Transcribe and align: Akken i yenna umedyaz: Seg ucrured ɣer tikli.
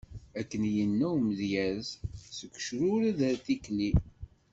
Akken 0.39 0.61
i 0.69 0.71
yenna 0.77 1.05
umedyaz: 1.17 1.85
Seg 2.35 2.51
ucrured 2.57 3.19
ɣer 3.25 3.37
tikli. 3.45 3.91